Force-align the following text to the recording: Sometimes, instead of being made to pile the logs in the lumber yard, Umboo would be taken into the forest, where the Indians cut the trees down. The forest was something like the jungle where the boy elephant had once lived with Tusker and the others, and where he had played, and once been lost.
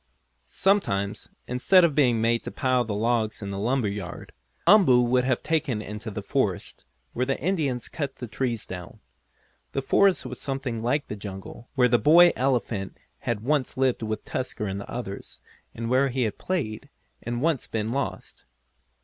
Sometimes, 0.43 1.29
instead 1.45 1.83
of 1.83 1.93
being 1.93 2.19
made 2.21 2.43
to 2.45 2.49
pile 2.49 2.83
the 2.83 2.95
logs 2.95 3.43
in 3.43 3.51
the 3.51 3.59
lumber 3.59 3.87
yard, 3.87 4.33
Umboo 4.65 5.03
would 5.03 5.25
be 5.29 5.35
taken 5.43 5.79
into 5.79 6.09
the 6.09 6.23
forest, 6.23 6.87
where 7.13 7.27
the 7.27 7.39
Indians 7.39 7.87
cut 7.87 8.15
the 8.15 8.25
trees 8.27 8.65
down. 8.65 8.99
The 9.73 9.83
forest 9.83 10.25
was 10.25 10.41
something 10.41 10.81
like 10.81 11.07
the 11.07 11.15
jungle 11.15 11.69
where 11.75 11.87
the 11.87 11.99
boy 11.99 12.33
elephant 12.35 12.97
had 13.19 13.41
once 13.41 13.77
lived 13.77 14.01
with 14.01 14.25
Tusker 14.25 14.65
and 14.65 14.81
the 14.81 14.89
others, 14.91 15.39
and 15.75 15.87
where 15.87 16.07
he 16.09 16.23
had 16.23 16.39
played, 16.39 16.89
and 17.21 17.39
once 17.39 17.67
been 17.67 17.91
lost. 17.91 18.45